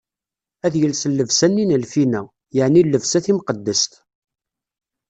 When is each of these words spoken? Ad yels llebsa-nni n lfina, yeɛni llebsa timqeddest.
Ad 0.65 0.73
yels 0.79 1.01
llebsa-nni 1.09 1.65
n 1.65 1.73
lfina, 1.83 2.21
yeɛni 2.55 2.81
llebsa 2.83 3.19
timqeddest. 3.25 3.91